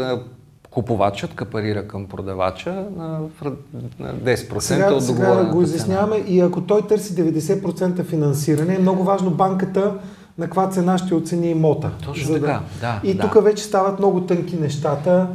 купувачът 0.72 1.34
капарира 1.34 1.88
към 1.88 2.06
продавача 2.06 2.86
на 2.98 3.20
10% 4.00 4.60
сега, 4.60 4.94
от 4.94 5.08
договора. 5.08 5.40
Сега 5.40 5.51
го 5.51 5.62
изясняваме 5.62 6.16
и 6.28 6.40
ако 6.40 6.62
той 6.62 6.88
търси 6.88 7.16
90% 7.16 8.04
финансиране, 8.04 8.75
е 8.75 8.80
много 8.80 9.04
важно 9.04 9.32
банката 9.32 9.94
на 10.38 10.45
каква 10.45 10.69
цена 10.69 10.97
ще 10.97 11.13
оцени 11.13 11.50
имота. 11.50 11.91
Точно 12.05 12.33
така, 12.33 12.61
да. 12.81 13.00
И 13.03 13.13
да. 13.13 13.21
тук 13.21 13.43
вече 13.43 13.63
стават 13.63 14.00
много 14.00 14.21
тънки 14.21 14.55
нещата. 14.55 15.27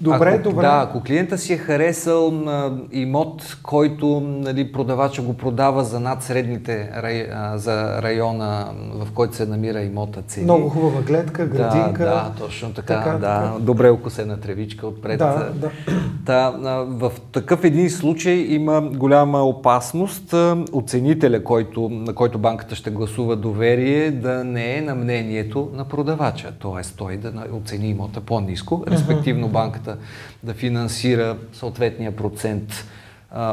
Добре, 0.00 0.30
ако, 0.34 0.42
добре. 0.42 0.62
Да, 0.62 0.86
ако 0.88 1.02
клиента 1.02 1.38
си 1.38 1.52
е 1.52 1.56
харесал 1.56 2.28
а, 2.28 2.72
имот, 2.92 3.56
който 3.62 4.20
нали, 4.20 4.72
продавача 4.72 5.22
го 5.22 5.34
продава 5.34 5.84
за 5.84 6.00
над 6.00 6.22
средните 6.22 6.90
рай, 7.02 7.28
а, 7.32 7.58
за 7.58 8.02
района, 8.02 8.66
в 8.94 9.12
който 9.14 9.36
се 9.36 9.46
намира 9.46 9.82
имота 9.82 10.22
цени. 10.22 10.44
Много 10.44 10.68
хубава 10.68 11.02
гледка, 11.02 11.46
градинка. 11.46 12.04
Да, 12.04 12.10
да 12.10 12.32
точно 12.38 12.72
така. 12.72 12.98
така, 12.98 13.10
да. 13.10 13.18
така. 13.18 13.54
Добре 13.60 13.90
окосена 13.90 14.40
тревичка 14.40 14.86
отпред. 14.86 15.18
Да, 15.18 15.48
да. 15.54 15.70
Та, 16.26 16.50
в 16.88 17.12
такъв 17.32 17.64
един 17.64 17.90
случай 17.90 18.34
има 18.34 18.80
голяма 18.80 19.42
опасност 19.42 20.34
оценителя, 20.72 21.44
който, 21.44 21.88
на 21.88 22.14
който 22.14 22.38
банката 22.38 22.74
ще 22.74 22.90
гласува 22.90 23.36
доверие, 23.36 24.10
да 24.10 24.44
не 24.44 24.76
е 24.76 24.80
на 24.80 24.94
мнението 24.94 25.70
на 25.74 25.84
продавача. 25.84 26.52
Тоест 26.58 26.96
той 26.96 27.16
да 27.16 27.32
оцени 27.52 27.88
имота 27.88 28.20
по-низко, 28.20 28.84
респективно 28.88 29.48
банката 29.48 29.85
банката 29.86 29.96
да 30.42 30.54
финансира 30.54 31.36
съответния 31.52 32.16
процент 32.16 32.86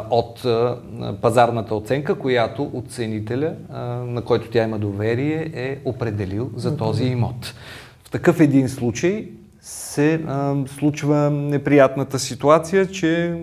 от 0.09 0.45
пазарната 1.21 1.75
оценка, 1.75 2.15
която 2.15 2.71
оценителя, 2.73 3.53
на 4.05 4.21
който 4.21 4.49
тя 4.49 4.63
има 4.63 4.79
доверие, 4.79 5.51
е 5.55 5.79
определил 5.85 6.51
за 6.55 6.77
този 6.77 7.03
имот. 7.03 7.53
В 8.03 8.11
такъв 8.11 8.39
един 8.39 8.69
случай 8.69 9.29
се 9.61 10.13
а, 10.27 10.55
случва 10.67 11.29
неприятната 11.29 12.19
ситуация, 12.19 12.87
че 12.87 13.35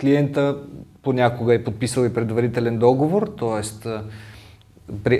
клиента 0.00 0.56
понякога 1.02 1.54
е 1.54 1.64
подписал 1.64 2.04
и 2.04 2.14
предварителен 2.14 2.78
договор, 2.78 3.34
т.е. 3.38 3.62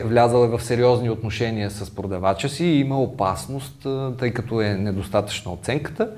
влязал 0.05 0.45
е 0.45 0.49
в 0.49 0.61
сериозни 0.61 1.11
отношения 1.11 1.71
с 1.71 1.91
продавача 1.95 2.49
си 2.49 2.65
и 2.65 2.81
има 2.81 3.03
опасност, 3.03 3.87
тъй 4.19 4.31
като 4.31 4.61
е 4.61 4.75
недостатъчна 4.75 5.53
оценката, 5.53 6.11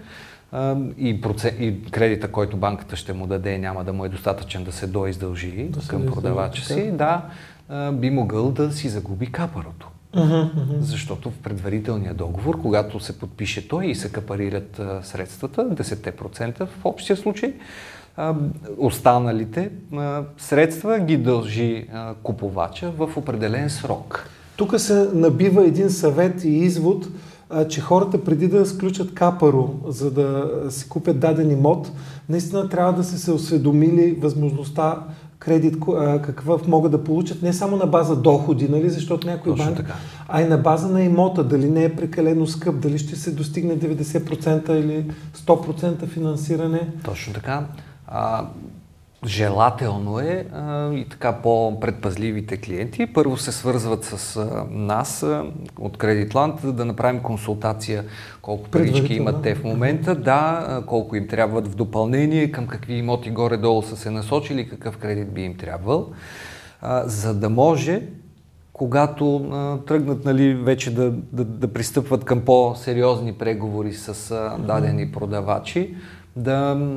и, 0.99 1.21
процент, 1.21 1.57
и 1.61 1.83
кредита, 1.91 2.33
който 2.33 2.57
банката 2.57 2.97
ще 2.97 3.13
му 3.13 3.27
даде, 3.27 3.59
няма 3.59 3.85
да 3.85 3.93
му 3.93 4.05
е 4.05 4.09
достатъчен 4.09 4.65
да 4.65 4.73
се 4.73 4.87
доиздължи 4.87 5.69
да 5.69 5.89
към 5.89 6.07
продавача 6.07 6.65
си, 6.65 6.91
да, 6.91 7.23
би 7.93 8.11
могъл 8.11 8.51
да 8.51 8.73
си 8.73 8.89
загуби 8.89 9.33
капарото. 9.33 9.89
Uh-huh, 10.15 10.55
uh-huh. 10.55 10.79
Защото 10.81 11.31
в 11.31 11.39
предварителния 11.39 12.15
договор, 12.15 12.63
когато 12.63 13.01
се 13.01 13.19
подпише 13.19 13.69
той 13.69 13.87
и 13.87 13.95
се 13.95 14.13
капарират 14.13 14.79
а, 14.79 15.03
средствата, 15.03 15.71
10% 15.71 16.67
в 16.67 16.85
общия 16.85 17.17
случай, 17.17 17.55
а, 18.17 18.35
останалите 18.79 19.71
средства 20.39 20.99
ги 20.99 21.17
дължи 21.17 21.89
купувача 22.23 22.91
в 22.91 23.11
определен 23.17 23.71
срок. 23.71 24.29
Тук 24.57 24.81
се 24.81 25.09
набива 25.15 25.67
един 25.67 25.91
съвет 25.91 26.45
и 26.45 26.49
извод, 26.49 27.07
че 27.69 27.81
хората 27.81 28.25
преди 28.25 28.49
да 28.49 28.67
сключат 28.67 29.15
капаро, 29.15 29.75
за 29.87 30.11
да 30.11 30.51
си 30.71 30.89
купят 30.89 31.21
даден 31.21 31.51
имот, 31.51 31.93
наистина 32.29 32.69
трябва 32.69 32.93
да 32.93 33.05
са 33.05 33.19
се 33.19 33.33
осведомили 33.33 34.19
възможността 34.21 35.05
кредит, 35.39 35.77
какъв 36.23 36.67
могат 36.67 36.93
да 36.93 37.05
получат 37.05 37.43
не 37.43 37.53
само 37.53 37.77
на 37.77 37.87
база 37.87 38.17
доходи, 38.17 38.69
нали, 38.69 38.91
защото 38.91 39.27
някои 39.27 39.55
банки, 39.55 39.77
така. 39.77 39.95
а 40.29 40.43
и 40.43 40.49
на 40.49 40.59
база 40.59 40.89
на 40.89 41.03
имота, 41.03 41.45
дали 41.45 41.71
не 41.71 41.85
е 41.85 41.97
прекалено 41.97 42.47
скъп, 42.47 42.81
дали 42.81 42.99
ще 42.99 43.17
се 43.17 43.31
достигне 43.31 43.79
90% 43.79 44.71
или 44.73 45.11
100% 45.37 46.07
финансиране. 46.07 46.91
Точно 47.05 47.33
така. 47.33 47.67
А, 48.07 48.47
Желателно 49.27 50.21
е 50.21 50.47
а, 50.53 50.93
и 50.93 51.09
така 51.09 51.33
по-предпазливите 51.33 52.57
клиенти. 52.57 53.07
Първо 53.07 53.37
се 53.37 53.53
свързват 53.53 54.05
с 54.05 54.37
а, 54.37 54.67
нас 54.71 55.23
а, 55.23 55.45
от 55.79 55.99
Кредитланд 55.99 56.75
да 56.77 56.85
направим 56.85 57.23
консултация 57.23 58.05
колко 58.43 58.69
парички 58.69 59.15
имат 59.15 59.43
те 59.43 59.55
в 59.55 59.65
момента, 59.65 60.15
да, 60.15 60.83
колко 60.87 61.17
им 61.17 61.29
трябват 61.29 61.69
в 61.69 61.75
допълнение, 61.75 62.53
към 62.53 62.67
какви 62.67 62.95
имоти 62.95 63.31
горе-долу 63.31 63.83
са 63.83 63.97
се 63.97 64.11
насочили, 64.11 64.69
какъв 64.69 64.97
кредит 64.97 65.33
би 65.33 65.43
им 65.43 65.57
трябвал, 65.57 66.09
за 67.05 67.35
да 67.35 67.51
може 67.51 68.03
когато 68.73 69.37
а, 69.37 69.79
тръгнат 69.87 70.25
нали, 70.25 70.55
вече 70.55 70.95
да, 70.95 71.11
да, 71.11 71.45
да 71.45 71.73
пристъпват 71.73 72.25
към 72.25 72.41
по-сериозни 72.41 73.33
преговори 73.33 73.93
с 73.93 74.31
а, 74.31 74.57
дадени 74.59 75.13
продавачи, 75.13 75.95
да 76.37 76.89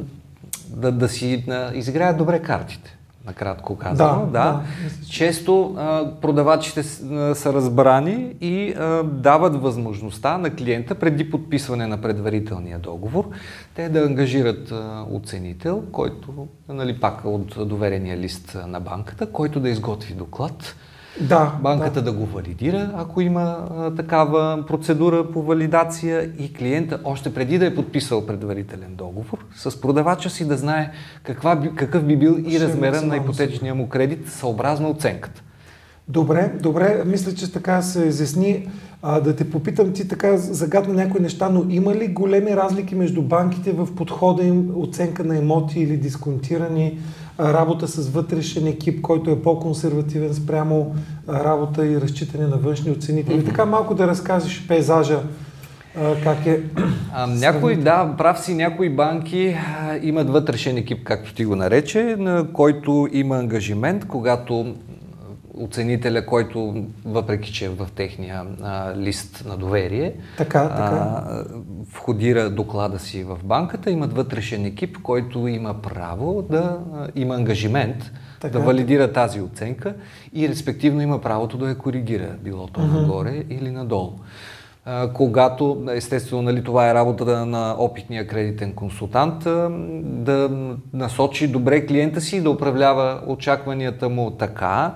да, 0.67 0.91
да 0.91 1.09
си 1.09 1.43
да 1.47 1.71
изиграят 1.75 2.17
добре 2.17 2.41
картите. 2.41 2.97
Накратко 3.25 3.77
казано. 3.77 4.19
Да, 4.19 4.25
да. 4.25 4.31
да. 4.31 4.61
Често 5.09 5.75
а, 5.77 6.11
продавачите 6.21 6.79
а, 6.79 7.35
са 7.35 7.53
разбрани 7.53 8.35
и 8.41 8.73
а, 8.73 9.03
дават 9.03 9.61
възможността 9.61 10.37
на 10.37 10.55
клиента 10.55 10.95
преди 10.95 11.31
подписване 11.31 11.87
на 11.87 12.01
предварителния 12.01 12.79
договор, 12.79 13.29
те 13.75 13.89
да 13.89 13.99
ангажират 13.99 14.71
а, 14.71 15.05
оценител, 15.11 15.83
който, 15.91 16.47
нали, 16.69 16.99
пак 16.99 17.25
от 17.25 17.67
доверения 17.67 18.17
лист 18.17 18.57
на 18.67 18.79
банката, 18.79 19.25
който 19.25 19.59
да 19.59 19.69
изготви 19.69 20.13
доклад 20.13 20.75
Да, 21.19 21.57
банката 21.61 22.01
да. 22.01 22.11
да 22.11 22.17
го 22.17 22.25
валидира, 22.25 22.91
ако 22.95 23.21
има 23.21 23.67
а, 23.77 23.95
такава 23.95 24.63
процедура 24.67 25.31
по 25.31 25.41
валидация 25.41 26.31
и 26.39 26.53
клиента 26.53 26.99
още 27.03 27.33
преди 27.33 27.57
да 27.57 27.65
е 27.65 27.75
подписал 27.75 28.25
предварителен 28.25 28.95
договор 28.95 29.45
с 29.55 29.81
продавача 29.81 30.29
си 30.29 30.47
да 30.47 30.57
знае 30.57 30.91
каква, 31.23 31.61
какъв 31.75 32.03
би 32.03 32.17
бил 32.17 32.37
и 32.47 32.59
размера 32.59 33.01
на 33.01 33.17
ипотечния 33.17 33.75
му 33.75 33.89
кредит 33.89 34.29
съобразно 34.29 34.89
оценката. 34.89 35.43
Добре, 36.07 36.51
добре, 36.61 37.03
мисля, 37.05 37.33
че 37.33 37.51
така 37.51 37.81
се 37.81 38.05
изясни. 38.05 38.67
А, 39.03 39.19
да 39.19 39.35
те 39.35 39.49
попитам, 39.49 39.93
ти 39.93 40.07
така 40.07 40.37
загадна 40.37 40.93
някои 40.93 41.21
неща, 41.21 41.49
но 41.49 41.65
има 41.69 41.95
ли 41.95 42.07
големи 42.07 42.55
разлики 42.55 42.95
между 42.95 43.21
банките 43.21 43.71
в 43.71 43.95
подхода 43.95 44.43
им, 44.43 44.71
оценка 44.75 45.23
на 45.23 45.37
имоти 45.37 45.79
или 45.79 45.97
дисконтирани, 45.97 46.99
работа 47.39 47.87
с 47.87 48.09
вътрешен 48.09 48.67
екип, 48.67 49.01
който 49.01 49.31
е 49.31 49.41
по-консервативен 49.41 50.33
спрямо 50.33 50.95
работа 51.29 51.87
и 51.87 52.01
разчитане 52.01 52.47
на 52.47 52.57
външни 52.57 52.91
оценители? 52.91 53.41
Mm-hmm. 53.41 53.45
Така 53.45 53.65
малко 53.65 53.95
да 53.95 54.07
разкажеш 54.07 54.65
пейзажа 54.67 55.19
как 56.23 56.45
е? 56.45 56.59
А, 57.13 57.27
някои, 57.27 57.75
да, 57.75 58.15
прав 58.17 58.39
си, 58.39 58.53
някои 58.53 58.89
банки 58.89 59.55
имат 60.01 60.29
вътрешен 60.29 60.77
екип, 60.77 61.03
както 61.03 61.33
ти 61.33 61.45
го 61.45 61.55
нарече, 61.55 62.15
на 62.19 62.47
който 62.53 63.07
има 63.11 63.37
ангажимент, 63.37 64.07
когато 64.07 64.75
оценителя, 65.61 66.25
който 66.25 66.85
въпреки, 67.05 67.53
че 67.53 67.65
е 67.65 67.69
в 67.69 67.87
техния 67.95 68.43
а, 68.61 68.95
лист 68.95 69.43
на 69.47 69.57
доверие, 69.57 70.13
така, 70.37 70.69
така. 70.69 71.23
А, 71.25 71.43
входира 71.93 72.49
доклада 72.49 72.99
си 72.99 73.23
в 73.23 73.37
банката, 73.43 73.91
имат 73.91 74.13
вътрешен 74.13 74.65
екип, 74.65 74.97
който 74.97 75.47
има 75.47 75.81
право 75.81 76.41
да 76.41 76.79
а, 76.93 77.07
има 77.15 77.35
ангажимент 77.35 78.11
така, 78.39 78.59
да 78.59 78.65
валидира 78.65 79.13
тази 79.13 79.41
оценка 79.41 79.93
и 80.33 80.49
респективно 80.49 81.01
има 81.01 81.21
правото 81.21 81.57
да 81.57 81.69
я 81.69 81.77
коригира, 81.77 82.35
било 82.43 82.67
то 82.67 82.81
uh-huh. 82.81 83.01
нагоре 83.01 83.43
или 83.49 83.71
надолу. 83.71 84.13
Когато, 85.13 85.85
естествено, 85.91 86.41
нали, 86.41 86.63
това 86.63 86.89
е 86.89 86.93
работата 86.93 87.45
на 87.45 87.75
опитния 87.79 88.27
кредитен 88.27 88.73
консултант, 88.73 89.43
да 90.03 90.49
насочи 90.93 91.47
добре 91.47 91.85
клиента 91.85 92.21
си 92.21 92.37
и 92.37 92.41
да 92.41 92.49
управлява 92.49 93.21
очакванията 93.27 94.09
му 94.09 94.31
така, 94.31 94.93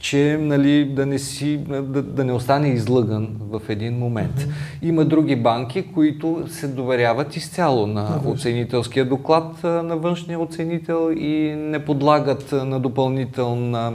че 0.00 0.38
нали, 0.40 0.84
да, 0.84 1.06
не 1.06 1.18
си, 1.18 1.56
да, 1.68 2.02
да 2.02 2.24
не 2.24 2.32
остане 2.32 2.68
излъган 2.68 3.28
в 3.40 3.62
един 3.68 3.98
момент. 3.98 4.38
Mm-hmm. 4.38 4.88
Има 4.88 5.04
други 5.04 5.36
банки, 5.36 5.92
които 5.94 6.44
се 6.48 6.68
доверяват 6.68 7.36
изцяло 7.36 7.86
на 7.86 8.08
mm-hmm. 8.08 8.32
оценителския 8.32 9.04
доклад 9.04 9.62
на 9.62 9.96
външния 9.96 10.40
оценител 10.40 11.12
и 11.16 11.54
не 11.56 11.84
подлагат 11.84 12.52
на 12.52 12.80
допълнителна 12.80 13.92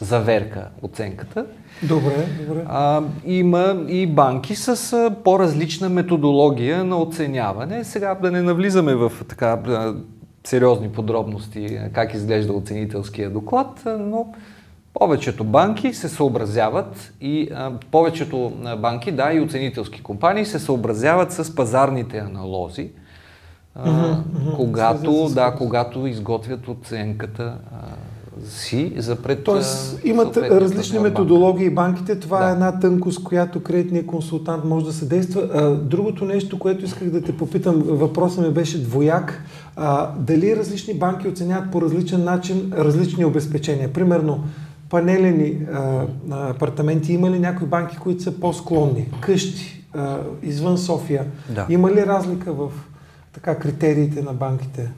заверка 0.00 0.68
оценката. 0.82 1.46
Добре, 1.82 2.26
добре. 2.48 2.64
А, 2.68 3.02
има 3.26 3.84
и 3.88 4.06
банки 4.06 4.54
с 4.54 5.10
по-различна 5.24 5.88
методология 5.88 6.84
на 6.84 6.98
оценяване. 6.98 7.84
Сега 7.84 8.14
да 8.14 8.30
не 8.30 8.42
навлизаме 8.42 8.94
в 8.94 9.12
така 9.28 9.58
сериозни 10.46 10.88
подробности 10.88 11.78
как 11.92 12.14
изглежда 12.14 12.52
оценителския 12.52 13.30
доклад, 13.30 13.82
но 13.98 14.26
повечето 14.94 15.44
банки 15.44 15.94
се 15.94 16.08
съобразяват 16.08 17.12
и 17.20 17.48
а, 17.54 17.72
повечето 17.90 18.52
банки, 18.78 19.12
да, 19.12 19.32
и 19.32 19.40
оценителски 19.40 20.02
компании 20.02 20.44
се 20.44 20.58
съобразяват 20.58 21.32
с 21.32 21.54
пазарните 21.54 22.18
аналози, 22.18 22.90
а, 23.74 23.90
mm-hmm, 23.90 24.56
когато, 24.56 25.28
да, 25.34 25.54
когато 25.58 26.06
изготвят 26.06 26.68
оценката 26.68 27.54
а, 27.72 27.76
си 28.46 28.92
за 28.96 29.16
пред. 29.16 29.44
Тоест 29.44 30.00
имат 30.04 30.36
различни 30.36 30.98
методологии 30.98 31.70
банките. 31.70 32.20
Това 32.20 32.38
да. 32.38 32.48
е 32.48 32.52
една 32.52 32.78
тънкост, 32.80 33.24
която 33.24 33.62
кредитният 33.62 34.06
консултант 34.06 34.64
може 34.64 34.86
да 34.86 34.92
съдейства. 34.92 35.48
А, 35.54 35.70
другото 35.70 36.24
нещо, 36.24 36.58
което 36.58 36.84
исках 36.84 37.10
да 37.10 37.22
те 37.22 37.36
попитам, 37.36 37.82
въпросът 37.86 38.46
ми 38.46 38.52
беше 38.52 38.82
двояк. 38.82 39.42
Дали 40.18 40.56
различни 40.56 40.94
банки 40.94 41.28
оценяват 41.28 41.72
по 41.72 41.82
различен 41.82 42.24
начин 42.24 42.72
различни 42.76 43.24
обезпечения? 43.24 43.92
Примерно, 43.92 44.44
панелени 44.90 45.66
а, 45.72 46.06
апартаменти, 46.30 47.12
има 47.12 47.30
ли 47.30 47.38
някои 47.38 47.66
банки, 47.66 47.96
които 47.96 48.22
са 48.22 48.40
по-склонни? 48.40 49.08
Къщи, 49.20 49.84
а, 49.94 50.18
извън 50.42 50.78
София. 50.78 51.26
Да. 51.48 51.66
Има 51.68 51.90
ли 51.90 52.06
разлика 52.06 52.52
в 52.52 52.70
така 53.32 53.58
критериите 53.58 54.22
на 54.22 54.32
банките? 54.32 54.90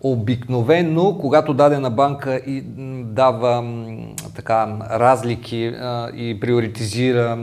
Обикновено, 0.00 1.18
когато 1.20 1.54
дадена 1.54 1.90
банка 1.90 2.36
и 2.36 2.60
дава 3.04 3.64
така 4.34 4.78
разлики 4.90 5.66
а, 5.66 6.10
и 6.14 6.40
приоритизира 6.40 7.38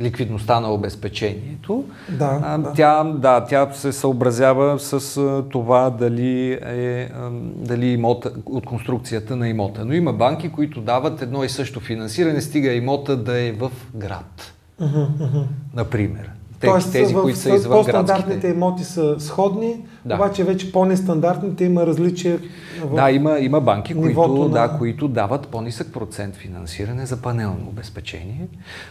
ликвидността 0.00 0.60
на 0.60 0.72
обезпечението. 0.72 1.84
Да, 2.08 2.40
а, 2.42 2.58
да. 2.58 2.72
Тя, 2.72 3.04
да, 3.04 3.44
тя 3.44 3.72
се 3.72 3.92
съобразява 3.92 4.78
с 4.78 5.16
а, 5.16 5.44
това 5.50 5.90
дали 5.90 6.52
е 6.52 7.10
а, 7.14 7.30
дали 7.56 7.86
имота, 7.86 8.32
от 8.46 8.66
конструкцията 8.66 9.36
на 9.36 9.48
имота. 9.48 9.84
Но 9.84 9.92
има 9.92 10.12
банки, 10.12 10.52
които 10.52 10.80
дават 10.80 11.22
едно 11.22 11.44
и 11.44 11.48
също 11.48 11.80
финансиране, 11.80 12.40
стига 12.40 12.72
имота 12.72 13.16
да 13.16 13.40
е 13.40 13.52
в 13.52 13.70
град. 13.94 14.52
Uh-huh, 14.80 15.08
uh-huh. 15.08 15.44
Например. 15.74 16.30
Тоест, 16.60 16.92
тези, 16.92 17.14
в, 17.14 17.22
които 17.22 17.38
са 17.38 17.54
извън 17.54 17.76
по-стандартните 17.78 18.48
имоти 18.48 18.84
са 18.84 19.20
сходни, 19.20 19.76
да. 20.04 20.14
обаче 20.14 20.44
вече 20.44 20.72
по-нестандартните 20.72 21.64
има 21.64 21.86
различия 21.86 22.38
в 22.80 22.94
Да, 22.94 23.10
има, 23.10 23.38
има 23.38 23.60
банки, 23.60 23.94
които, 23.94 24.28
на... 24.28 24.48
да, 24.48 24.76
които 24.78 25.08
дават 25.08 25.48
по-нисък 25.48 25.92
процент 25.92 26.36
финансиране 26.36 27.06
за 27.06 27.22
панелно 27.22 27.68
обезпечение, 27.68 28.48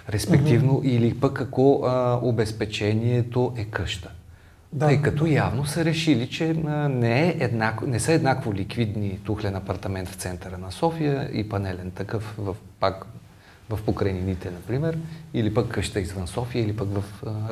респективно 0.09 0.73
uh-huh. 0.73 0.87
или 0.87 1.13
пък 1.13 1.41
ако 1.41 1.83
а, 1.85 2.19
обезпечението 2.21 3.53
е 3.57 3.65
къща. 3.65 4.09
Да. 4.73 4.87
Тъй 4.87 5.01
като 5.01 5.25
явно 5.25 5.65
са 5.65 5.85
решили, 5.85 6.29
че 6.29 6.53
не, 6.89 7.27
е 7.27 7.35
еднакво, 7.39 7.87
не 7.87 7.99
са 7.99 8.13
еднакво 8.13 8.53
ликвидни 8.53 9.19
тухлен 9.25 9.55
апартамент 9.55 10.09
в 10.09 10.15
центъра 10.15 10.57
на 10.57 10.71
София 10.71 11.29
и 11.33 11.49
панелен 11.49 11.91
такъв 11.91 12.35
в 12.37 12.55
пак 12.79 13.05
в 13.69 13.79
покрайнините, 13.85 14.51
например, 14.51 14.97
или 15.33 15.53
пък 15.53 15.67
къща 15.67 15.99
извън 15.99 16.27
София, 16.27 16.63
или 16.63 16.75
пък 16.75 16.87
в 16.93 17.03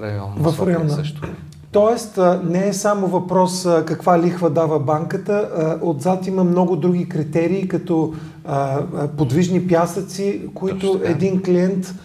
района 0.02 0.34
на 0.38 0.50
в 0.50 0.56
София 0.56 0.76
района. 0.76 0.90
също. 0.90 1.22
Тоест, 1.72 2.20
не 2.44 2.68
е 2.68 2.74
само 2.74 3.08
въпрос 3.08 3.68
каква 3.86 4.22
лихва 4.22 4.50
дава 4.50 4.80
банката, 4.80 5.78
отзад 5.82 6.28
има 6.28 6.44
много 6.44 6.76
други 6.76 7.10
критерии, 7.10 7.68
като 7.68 8.14
подвижни 9.18 9.68
пясъци, 9.68 10.42
които 10.54 11.02
един 11.04 11.42
клиент 11.42 11.96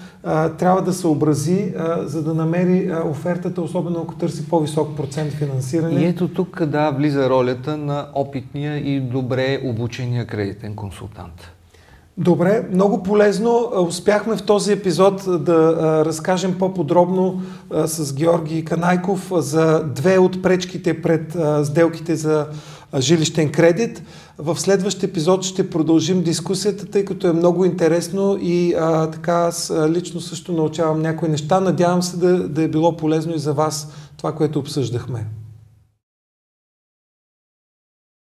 трябва 0.59 0.83
да 0.83 0.93
съобрази, 0.93 1.75
за 2.01 2.23
да 2.23 2.35
намери 2.35 2.93
офертата, 3.05 3.63
особено 3.63 4.01
ако 4.03 4.15
търси 4.15 4.49
по-висок 4.49 4.97
процент 4.97 5.33
финансиране. 5.33 6.01
И 6.01 6.07
ето 6.07 6.29
тук 6.29 6.65
да 6.65 6.91
влиза 6.91 7.31
ролята 7.31 7.77
на 7.77 8.07
опитния 8.15 8.77
и 8.77 9.01
добре 9.01 9.61
обучения 9.65 10.27
кредитен 10.27 10.75
консултант. 10.75 11.51
Добре, 12.21 12.69
много 12.73 13.03
полезно. 13.03 13.73
Успяхме 13.89 14.37
в 14.37 14.43
този 14.43 14.73
епизод 14.73 15.45
да 15.45 15.77
разкажем 16.05 16.59
по-подробно 16.59 17.43
с 17.85 18.15
Георги 18.15 18.65
Канайков 18.65 19.33
за 19.37 19.85
две 19.95 20.19
от 20.19 20.43
пречките 20.43 21.03
пред 21.03 21.37
сделките 21.65 22.17
за 22.17 22.47
жилищен 22.99 23.53
кредит. 23.53 24.03
В 24.39 24.61
следващия 24.61 25.09
епизод 25.09 25.43
ще 25.43 25.71
продължим 25.71 26.23
дискусията, 26.23 26.87
тъй 26.87 27.05
като 27.05 27.27
е 27.27 27.33
много 27.33 27.65
интересно 27.65 28.39
и 28.41 28.75
а, 28.75 29.11
така 29.11 29.33
аз 29.33 29.73
лично 29.89 30.21
също 30.21 30.53
научавам 30.53 31.03
някои 31.03 31.29
неща. 31.29 31.61
Надявам 31.61 32.03
се 32.03 32.17
да, 32.17 32.49
да 32.49 32.63
е 32.63 32.69
било 32.69 32.97
полезно 32.97 33.35
и 33.35 33.39
за 33.39 33.53
вас 33.53 33.93
това, 34.17 34.33
което 34.33 34.59
обсъждахме. 34.59 35.40